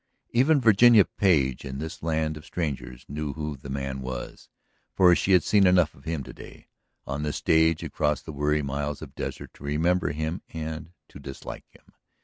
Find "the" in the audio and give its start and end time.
3.55-3.69, 7.21-7.31, 8.23-8.33